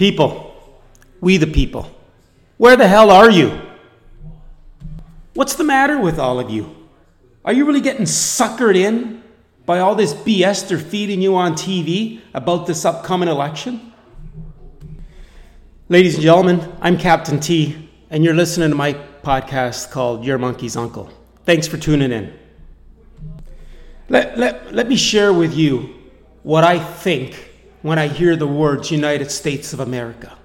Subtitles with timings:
[0.00, 0.56] People,
[1.20, 1.94] we the people,
[2.56, 3.60] where the hell are you?
[5.34, 6.74] What's the matter with all of you?
[7.44, 9.22] Are you really getting suckered in
[9.66, 13.92] by all this BS they're feeding you on TV about this upcoming election?
[15.90, 20.78] Ladies and gentlemen, I'm Captain T, and you're listening to my podcast called Your Monkey's
[20.78, 21.10] Uncle.
[21.44, 22.32] Thanks for tuning in.
[24.08, 25.94] Let, let, let me share with you
[26.42, 27.49] what I think
[27.82, 30.36] when I hear the words United States of America.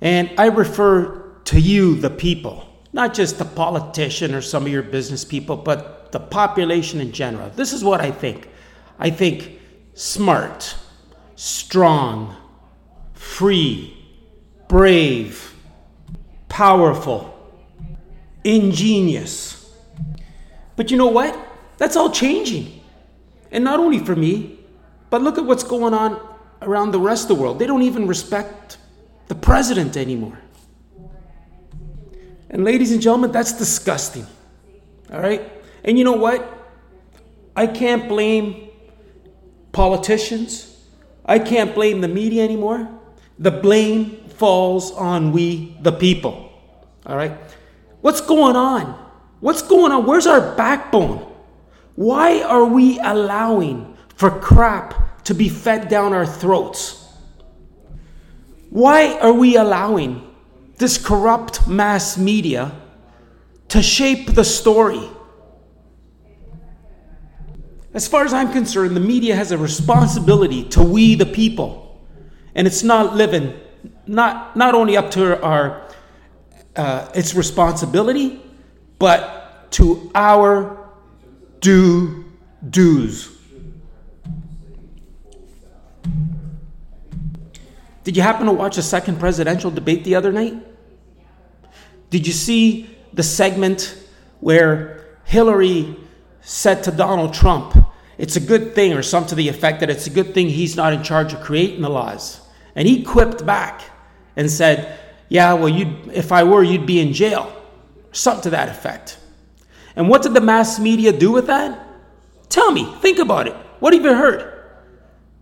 [0.00, 4.82] And I refer to you, the people, not just the politician or some of your
[4.82, 7.50] business people, but the population in general.
[7.50, 8.48] This is what I think.
[8.98, 9.60] I think
[9.94, 10.76] smart,
[11.34, 12.36] strong,
[13.14, 13.96] free,
[14.68, 15.54] brave,
[16.48, 17.32] powerful,
[18.44, 19.70] ingenious.
[20.76, 21.38] But you know what?
[21.78, 22.80] That's all changing.
[23.50, 24.55] And not only for me,
[25.10, 26.20] but look at what's going on
[26.62, 27.58] around the rest of the world.
[27.58, 28.78] They don't even respect
[29.28, 30.38] the president anymore.
[32.50, 34.26] And ladies and gentlemen, that's disgusting.
[35.12, 35.52] All right?
[35.84, 36.52] And you know what?
[37.54, 38.68] I can't blame
[39.72, 40.76] politicians.
[41.24, 42.88] I can't blame the media anymore.
[43.38, 46.50] The blame falls on we, the people.
[47.04, 47.32] All right?
[48.00, 48.92] What's going on?
[49.40, 50.06] What's going on?
[50.06, 51.32] Where's our backbone?
[51.94, 57.04] Why are we allowing for crap to be fed down our throats?
[58.70, 60.34] Why are we allowing
[60.76, 62.72] this corrupt mass media
[63.68, 65.08] to shape the story?
[67.94, 72.06] As far as I'm concerned, the media has a responsibility to we the people.
[72.54, 73.58] And it's not living,
[74.06, 75.86] not, not only up to our
[76.76, 78.40] uh, its responsibility,
[78.98, 80.90] but to our
[81.60, 82.24] due
[82.68, 83.35] dues.
[88.06, 90.54] Did you happen to watch the second presidential debate the other night?
[92.08, 93.98] Did you see the segment
[94.38, 95.96] where Hillary
[96.40, 97.76] said to Donald Trump,
[98.16, 100.76] it's a good thing, or something to the effect that it's a good thing he's
[100.76, 102.40] not in charge of creating the laws?
[102.76, 103.82] And he quipped back
[104.36, 107.60] and said, Yeah, well, you'd, if I were, you'd be in jail.
[108.12, 109.18] Something to that effect.
[109.96, 111.84] And what did the mass media do with that?
[112.50, 113.56] Tell me, think about it.
[113.80, 114.52] What have you heard?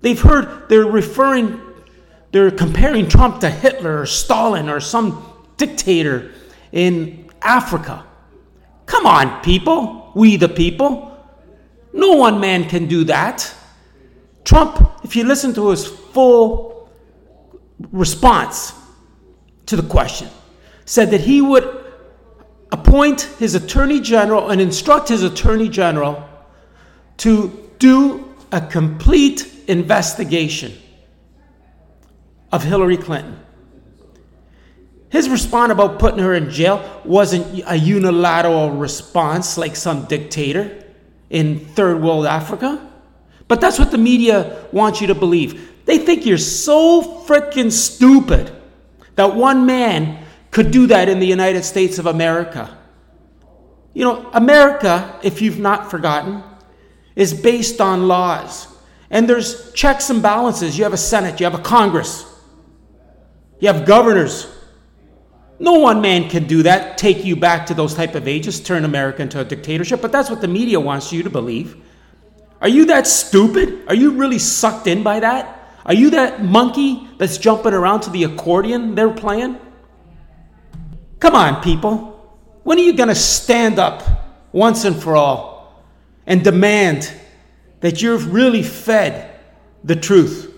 [0.00, 1.60] They've heard they're referring,
[2.34, 5.24] they're comparing Trump to Hitler or Stalin or some
[5.56, 6.32] dictator
[6.72, 8.04] in Africa.
[8.86, 11.16] Come on, people, we the people.
[11.92, 13.54] No one man can do that.
[14.42, 16.90] Trump, if you listen to his full
[17.92, 18.72] response
[19.66, 20.28] to the question,
[20.86, 21.84] said that he would
[22.72, 26.28] appoint his attorney general and instruct his attorney general
[27.18, 30.76] to do a complete investigation
[32.54, 33.36] of Hillary Clinton.
[35.10, 40.84] His response about putting her in jail wasn't a unilateral response like some dictator
[41.30, 42.92] in third world Africa.
[43.48, 45.84] But that's what the media wants you to believe.
[45.84, 48.52] They think you're so freaking stupid
[49.16, 52.78] that one man could do that in the United States of America.
[53.94, 56.44] You know, America, if you've not forgotten,
[57.16, 58.68] is based on laws.
[59.10, 60.78] And there's checks and balances.
[60.78, 62.30] You have a Senate, you have a Congress,
[63.64, 64.46] you have governors.
[65.58, 68.84] No one man can do that, take you back to those type of ages, turn
[68.84, 71.82] America into a dictatorship, but that's what the media wants you to believe.
[72.60, 73.88] Are you that stupid?
[73.88, 75.70] Are you really sucked in by that?
[75.86, 79.58] Are you that monkey that's jumping around to the accordion they're playing?
[81.18, 82.38] Come on, people.
[82.64, 84.02] When are you going to stand up
[84.52, 85.82] once and for all
[86.26, 87.10] and demand
[87.80, 89.40] that you're really fed
[89.84, 90.53] the truth?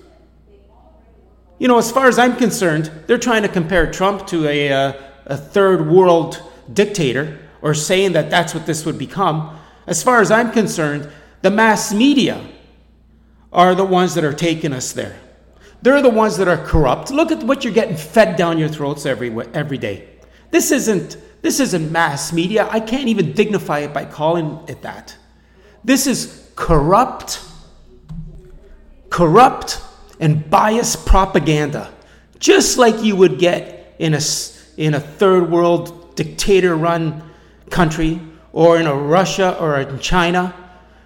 [1.59, 4.93] You know, as far as I'm concerned, they're trying to compare Trump to a, uh,
[5.25, 9.59] a third world dictator or saying that that's what this would become.
[9.87, 11.11] As far as I'm concerned,
[11.43, 12.47] the mass media
[13.53, 15.19] are the ones that are taking us there.
[15.81, 17.11] They're the ones that are corrupt.
[17.11, 20.09] Look at what you're getting fed down your throats every, every day.
[20.51, 22.69] This isn't, this isn't mass media.
[22.71, 25.17] I can't even dignify it by calling it that.
[25.85, 27.41] This is corrupt,
[29.09, 29.81] corrupt
[30.21, 31.93] and biased propaganda,
[32.39, 34.21] just like you would get in a,
[34.77, 37.23] in a third world dictator run
[37.71, 38.21] country
[38.53, 40.55] or in a Russia or in China,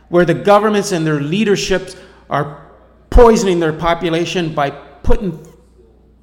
[0.09, 1.97] where the governments and their leaderships
[2.29, 2.67] are
[3.11, 5.47] poisoning their population by putting,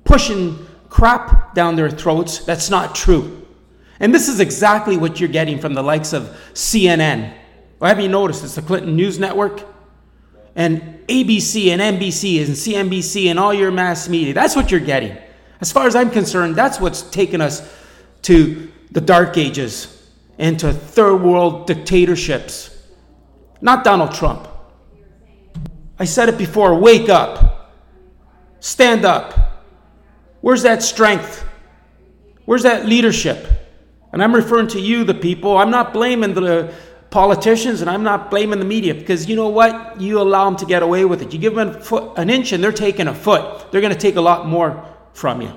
[0.05, 3.45] pushing crap down their throats that's not true.
[3.99, 7.35] And this is exactly what you're getting from the likes of CNN.
[7.79, 9.65] Well, have you noticed it's the Clinton News Network?
[10.57, 14.33] And ABC and NBC and CNBC and all your mass media.
[14.33, 15.15] That's what you're getting.
[15.61, 17.73] As far as I'm concerned, that's what's taken us
[18.23, 22.75] to the dark ages and to third world dictatorships.
[23.61, 24.47] Not Donald Trump.
[25.99, 27.73] I said it before wake up,
[28.59, 29.63] stand up.
[30.41, 31.45] Where's that strength?
[32.45, 33.47] Where's that leadership?
[34.11, 35.57] And I'm referring to you, the people.
[35.57, 36.73] I'm not blaming the
[37.09, 39.99] politicians and I'm not blaming the media because you know what?
[39.99, 41.33] You allow them to get away with it.
[41.33, 43.71] You give them foot, an inch and they're taking a foot.
[43.71, 45.51] They're going to take a lot more from you.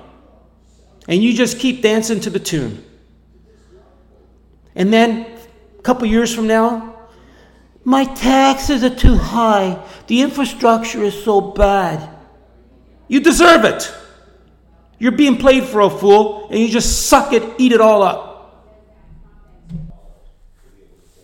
[1.07, 2.85] And you just keep dancing to the tune.
[4.75, 5.27] And then
[5.77, 6.95] a couple years from now,
[7.83, 9.83] my taxes are too high.
[10.07, 12.09] The infrastructure is so bad.
[13.07, 13.93] You deserve it.
[14.99, 18.30] You're being played for a fool, and you just suck it, eat it all up.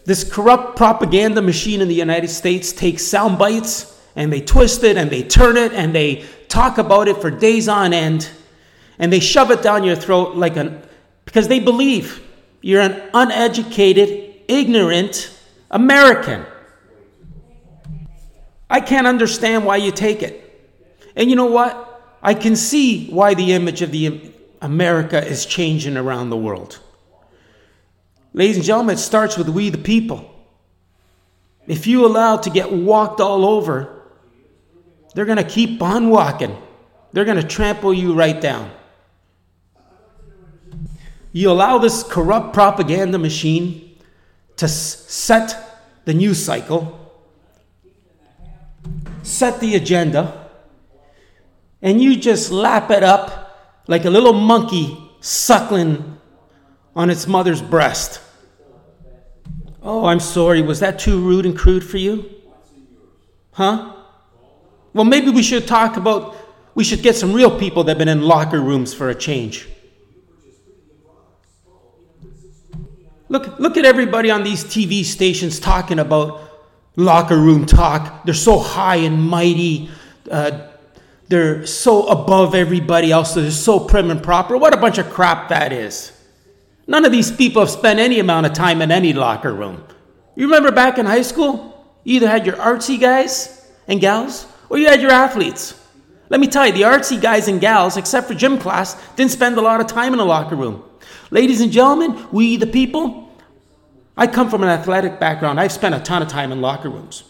[0.08, 4.96] This corrupt propaganda machine in the United States takes sound bites and they twist it
[4.96, 8.30] and they turn it and they talk about it for days on end
[9.00, 10.82] and they shove it down your throat like an
[11.26, 12.26] because they believe
[12.62, 15.30] you're an uneducated, ignorant
[15.72, 16.46] American.
[18.70, 20.72] I can't understand why you take it.
[21.18, 22.18] And you know what?
[22.24, 24.32] I can see why the image of the
[24.62, 26.80] America is changing around the world.
[28.34, 30.34] Ladies and gentlemen, it starts with we the people.
[31.66, 34.04] If you allow to get walked all over,
[35.14, 36.56] they're going to keep on walking.
[37.12, 38.72] They're going to trample you right down.
[41.32, 43.98] You allow this corrupt propaganda machine
[44.58, 47.14] to set the news cycle,
[49.24, 50.50] set the agenda,
[51.82, 56.18] and you just lap it up like a little monkey suckling
[56.98, 58.20] on its mother's breast.
[59.84, 60.64] Oh, I'm sorry.
[60.64, 62.28] Was that too rude and crude for you?
[63.52, 63.94] Huh?
[64.94, 66.36] Well, maybe we should talk about,
[66.74, 69.70] we should get some real people that have been in locker rooms for a change.
[73.30, 76.42] Look, look at everybody on these TV stations talking about
[76.96, 78.26] locker room talk.
[78.26, 79.92] They're so high and mighty.
[80.32, 80.70] Uh,
[81.28, 83.36] they're so above everybody else.
[83.36, 84.58] They're so prim and proper.
[84.58, 86.17] What a bunch of crap that is.
[86.88, 89.84] None of these people have spent any amount of time in any locker room.
[90.36, 91.86] You remember back in high school?
[92.04, 95.78] You either had your artsy guys and gals or you had your athletes.
[96.30, 99.58] Let me tell you, the artsy guys and gals, except for gym class, didn't spend
[99.58, 100.84] a lot of time in a locker room.
[101.30, 103.30] Ladies and gentlemen, we the people,
[104.16, 105.60] I come from an athletic background.
[105.60, 107.24] I've spent a ton of time in locker rooms.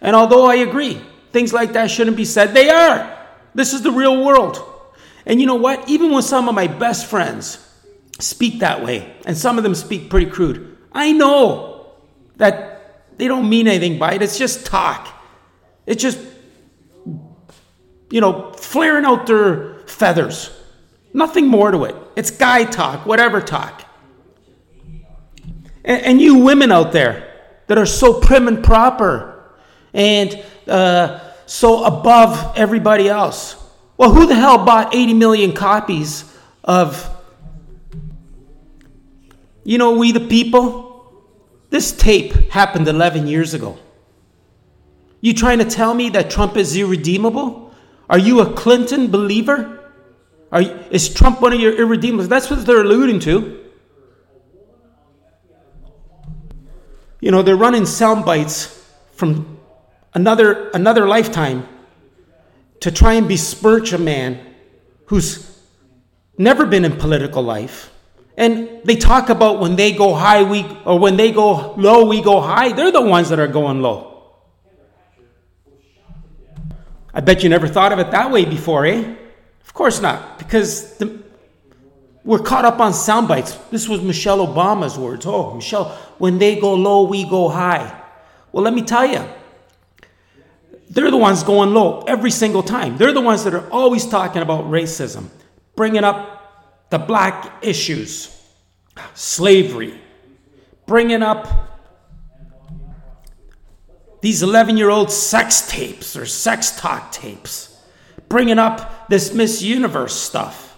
[0.00, 1.00] And although I agree,
[1.30, 3.18] things like that shouldn't be said, they are.
[3.54, 4.62] This is the real world.
[5.24, 5.88] And you know what?
[5.88, 7.58] Even with some of my best friends
[8.18, 11.92] speak that way, and some of them speak pretty crude, I know
[12.36, 14.22] that they don't mean anything by it.
[14.22, 15.08] It's just talk.
[15.86, 16.18] It's just,
[18.10, 20.50] you know, flaring out their feathers.
[21.12, 21.96] Nothing more to it.
[22.16, 23.84] It's guy talk, whatever talk.
[25.84, 27.32] And, and you women out there
[27.66, 29.52] that are so prim and proper
[29.92, 33.56] and uh, so above everybody else.
[33.96, 36.24] Well, who the hell bought 80 million copies
[36.64, 37.08] of,
[39.64, 40.90] you know, We the People?
[41.70, 43.78] This tape happened 11 years ago.
[45.20, 47.72] You trying to tell me that Trump is irredeemable?
[48.10, 49.80] Are you a Clinton believer?
[50.50, 52.28] Are, is Trump one of your irredeemables?
[52.28, 53.58] That's what they're alluding to.
[57.20, 59.58] You know, they're running sound bites from
[60.12, 61.68] another, another lifetime
[62.80, 64.40] to try and besmirch a man
[65.06, 65.56] who's
[66.36, 67.92] never been in political life.
[68.36, 72.22] And they talk about when they go high, we, or when they go low, we
[72.22, 72.72] go high.
[72.72, 74.08] They're the ones that are going low.
[77.14, 79.14] I bet you never thought of it that way before, eh?
[79.64, 81.22] Of course not, because the,
[82.24, 83.54] we're caught up on sound bites.
[83.70, 85.26] This was Michelle Obama's words.
[85.26, 88.00] Oh, Michelle, when they go low, we go high.
[88.50, 89.24] Well, let me tell you,
[90.88, 92.96] they're the ones going low every single time.
[92.96, 95.28] They're the ones that are always talking about racism,
[95.74, 96.31] bringing up
[96.92, 98.38] the black issues,
[99.14, 99.98] slavery,
[100.84, 101.48] bringing up
[104.20, 107.72] these 11 year old sex tapes or sex talk tapes
[108.28, 110.76] bringing up this Miss Universe stuff.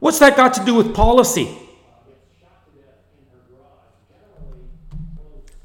[0.00, 1.56] What's that got to do with policy?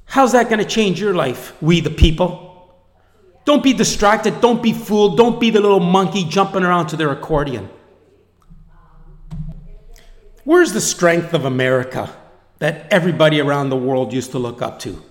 [0.06, 2.76] How's that going to change your life, we the people?
[3.46, 4.40] Don't be distracted.
[4.40, 5.18] Don't be fooled.
[5.18, 7.70] Don't be the little monkey jumping around to their accordion.
[10.44, 12.14] Where's the strength of America
[12.60, 15.02] that everybody around the world used to look up to?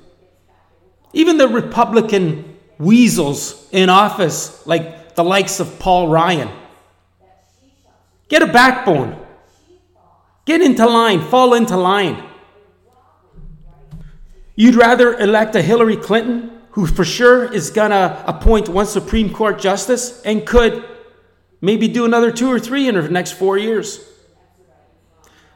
[1.13, 6.51] Even the Republican weasels in office like the likes of Paul Ryan.
[8.29, 9.19] Get a backbone.
[10.45, 12.23] Get into line, fall into line.
[14.55, 19.33] You'd rather elect a Hillary Clinton who for sure is going to appoint one Supreme
[19.33, 20.85] Court justice and could
[21.61, 24.12] maybe do another two or three in the next four years.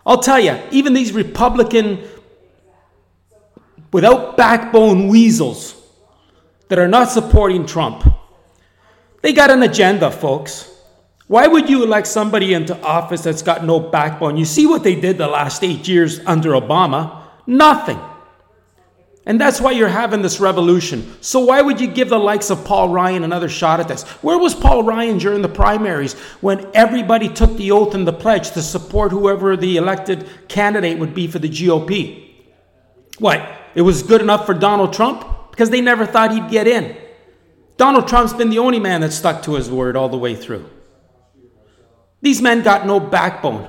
[0.07, 1.99] I'll tell you, even these Republican,
[3.93, 5.75] without backbone weasels
[6.69, 8.09] that are not supporting Trump,
[9.23, 10.73] they got an agenda, folks.
[11.27, 14.37] Why would you elect somebody into office that's got no backbone?
[14.37, 17.23] You see what they did the last eight years under Obama?
[17.49, 17.99] Nothing.
[19.29, 21.17] And that's why you're having this revolution.
[21.21, 24.05] So, why would you give the likes of Paul Ryan another shot at this?
[24.23, 28.53] Where was Paul Ryan during the primaries when everybody took the oath and the pledge
[28.53, 32.35] to support whoever the elected candidate would be for the GOP?
[33.19, 33.51] What?
[33.75, 35.27] It was good enough for Donald Trump?
[35.51, 36.97] Because they never thought he'd get in.
[37.77, 40.71] Donald Trump's been the only man that stuck to his word all the way through.
[42.23, 43.69] These men got no backbone.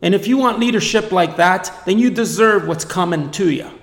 [0.00, 3.77] And if you want leadership like that, then you deserve what's coming to you.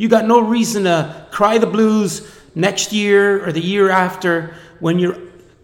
[0.00, 4.98] You got no reason to cry the blues next year or the year after when
[4.98, 5.18] your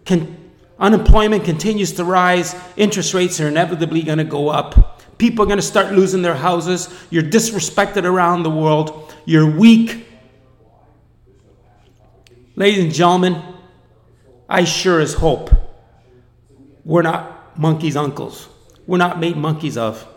[0.05, 5.01] con- unemployment continues to rise, interest rates are inevitably going to go up.
[5.17, 6.87] People are going to start losing their houses.
[7.09, 9.11] You're disrespected around the world.
[9.25, 10.05] You're weak.
[12.55, 13.41] Ladies and gentlemen,
[14.47, 15.49] I sure as hope
[16.85, 18.47] we're not monkeys' uncles.
[18.85, 20.07] We're not made monkeys of.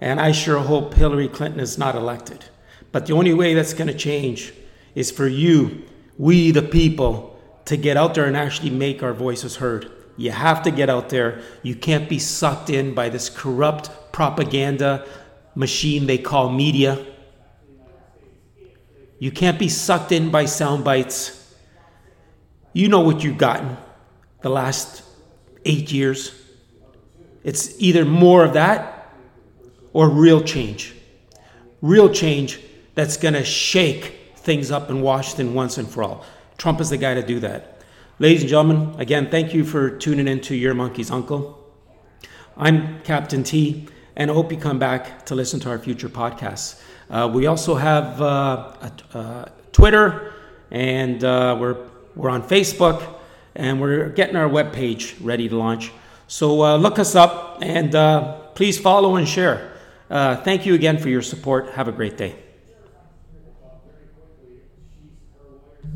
[0.00, 2.44] And I sure hope Hillary Clinton is not elected.
[2.92, 4.52] But the only way that's going to change
[4.94, 5.84] is for you,
[6.16, 9.90] we the people, to get out there and actually make our voices heard.
[10.16, 11.42] You have to get out there.
[11.62, 15.06] You can't be sucked in by this corrupt propaganda
[15.54, 17.04] machine they call media.
[19.18, 21.54] You can't be sucked in by sound bites.
[22.72, 23.76] You know what you've gotten
[24.42, 25.02] the last
[25.64, 26.32] eight years.
[27.44, 29.12] It's either more of that
[29.92, 30.94] or real change.
[31.80, 32.60] Real change
[32.98, 36.24] that's going to shake things up in Washington once and for all.
[36.56, 37.80] Trump is the guy to do that.
[38.18, 41.64] Ladies and gentlemen, again, thank you for tuning in to Your Monkey's Uncle.
[42.56, 43.86] I'm Captain T,
[44.16, 46.82] and I hope you come back to listen to our future podcasts.
[47.08, 50.34] Uh, we also have uh, a, uh, Twitter,
[50.72, 51.76] and uh, we're,
[52.16, 53.20] we're on Facebook,
[53.54, 55.92] and we're getting our webpage ready to launch.
[56.26, 59.70] So uh, look us up, and uh, please follow and share.
[60.08, 61.70] thank you again for your support.
[61.74, 62.47] Have a great day.